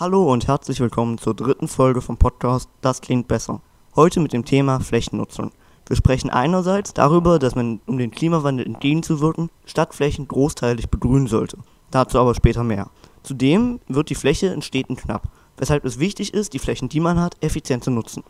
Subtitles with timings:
[0.00, 3.60] Hallo und herzlich willkommen zur dritten Folge vom Podcast Das klingt besser.
[3.96, 5.50] Heute mit dem Thema Flächennutzung.
[5.88, 11.58] Wir sprechen einerseits darüber, dass man, um dem Klimawandel entgegenzuwirken, Stadtflächen großteilig begrünen sollte.
[11.90, 12.90] Dazu aber später mehr.
[13.24, 15.24] Zudem wird die Fläche in Städten knapp,
[15.56, 18.22] weshalb es wichtig ist, die Flächen, die man hat, effizient zu nutzen.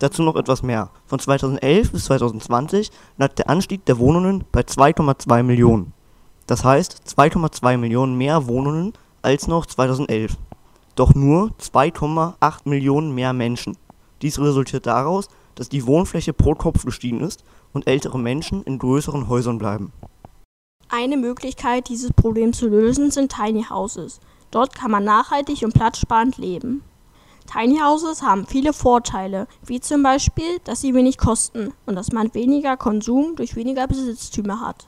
[0.00, 0.90] Dazu noch etwas mehr.
[1.06, 5.92] Von 2011 bis 2020 lag der Anstieg der Wohnungen bei 2,2 Millionen.
[6.48, 8.92] Das heißt 2,2 Millionen mehr Wohnungen
[9.22, 10.36] als noch 2011
[10.94, 13.76] doch nur 2,8 Millionen mehr Menschen.
[14.22, 19.28] Dies resultiert daraus, dass die Wohnfläche pro Kopf gestiegen ist und ältere Menschen in größeren
[19.28, 19.92] Häusern bleiben.
[20.88, 24.20] Eine Möglichkeit, dieses Problem zu lösen, sind Tiny Houses.
[24.50, 26.82] Dort kann man nachhaltig und platzsparend leben.
[27.50, 32.32] Tiny Houses haben viele Vorteile, wie zum Beispiel, dass sie wenig kosten und dass man
[32.34, 34.86] weniger Konsum durch weniger Besitztümer hat.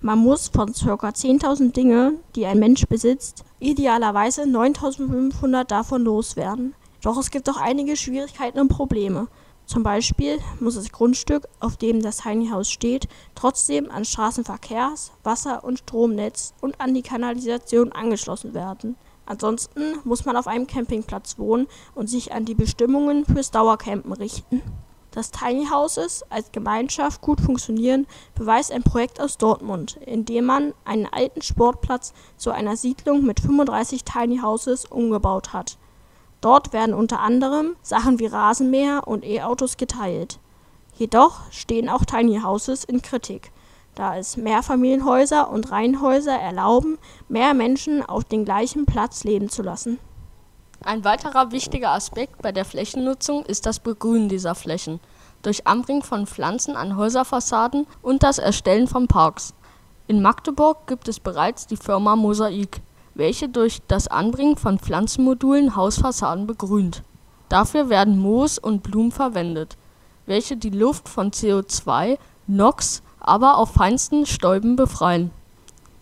[0.00, 1.08] Man muss von ca.
[1.08, 6.76] 10.000 Dinge, die ein Mensch besitzt, idealerweise 9.500 davon loswerden.
[7.02, 9.26] Doch es gibt auch einige Schwierigkeiten und Probleme.
[9.66, 15.64] Zum Beispiel muss das Grundstück, auf dem das Tiny House steht, trotzdem an Straßenverkehrs-, Wasser-
[15.64, 18.94] und Stromnetz und an die Kanalisation angeschlossen werden.
[19.26, 24.62] Ansonsten muss man auf einem Campingplatz wohnen und sich an die Bestimmungen fürs Dauercampen richten.
[25.10, 30.74] Dass Tiny Houses als Gemeinschaft gut funktionieren, beweist ein Projekt aus Dortmund, in dem man
[30.84, 35.78] einen alten Sportplatz zu einer Siedlung mit 35 Tiny Houses umgebaut hat.
[36.40, 40.38] Dort werden unter anderem Sachen wie Rasenmäher und E-Autos geteilt.
[40.96, 43.50] Jedoch stehen auch Tiny Houses in Kritik,
[43.94, 49.98] da es Mehrfamilienhäuser und Reihenhäuser erlauben, mehr Menschen auf dem gleichen Platz leben zu lassen
[50.84, 55.00] ein weiterer wichtiger Aspekt bei der Flächennutzung ist das Begrünen dieser Flächen
[55.42, 59.54] durch Anbringen von Pflanzen an Häuserfassaden und das Erstellen von Parks.
[60.06, 62.80] In Magdeburg gibt es bereits die Firma Mosaik,
[63.14, 67.02] welche durch das Anbringen von Pflanzenmodulen Hausfassaden begrünt.
[67.48, 69.76] Dafür werden Moos und Blumen verwendet,
[70.26, 75.30] welche die Luft von CO2, NOx, aber auch feinsten Stäuben befreien.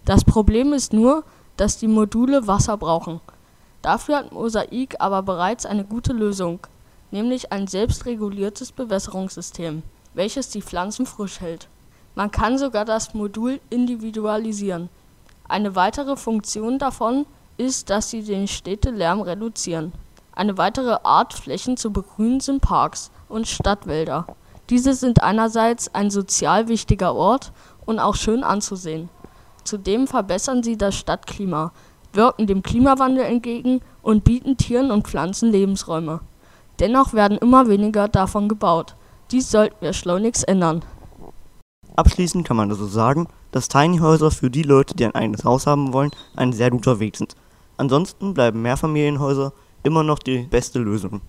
[0.05, 1.25] Das Problem ist nur,
[1.57, 3.21] dass die Module Wasser brauchen
[3.87, 6.59] Dafür hat Mosaik aber bereits eine gute Lösung,
[7.13, 11.69] nämlich ein selbstreguliertes Bewässerungssystem, welches die Pflanzen frisch hält.
[12.17, 14.89] Man kann sogar das Modul individualisieren.
[15.47, 17.27] Eine weitere Funktion davon
[17.59, 19.93] ist, dass sie den Städtelärm reduzieren.
[20.33, 24.27] Eine weitere Art, Flächen zu begrünen, sind Parks und Stadtwälder.
[24.69, 27.53] Diese sind einerseits ein sozial wichtiger Ort
[27.85, 29.11] und auch schön anzusehen.
[29.63, 31.71] Zudem verbessern sie das Stadtklima,
[32.17, 36.21] wirken dem Klimawandel entgegen und bieten Tieren und Pflanzen Lebensräume.
[36.79, 38.97] Dennoch werden immer weniger davon gebaut.
[39.31, 40.85] Dies sollten wir schleunigst ändern.
[41.97, 45.67] Abschließend kann man also sagen, dass Tiny Häuser für die Leute, die ein eigenes Haus
[45.67, 47.35] haben wollen, ein sehr guter Weg sind.
[47.79, 51.23] Ansonsten bleiben Mehrfamilienhäuser immer noch die beste Lösung.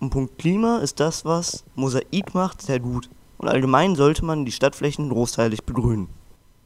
[0.00, 3.08] Und Punkt Klima ist das, was Mosaik macht, sehr gut.
[3.38, 6.08] Und allgemein sollte man die Stadtflächen großteilig begrünen.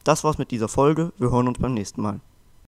[0.03, 1.13] Das war's mit dieser Folge.
[1.17, 2.19] Wir hören uns beim nächsten Mal.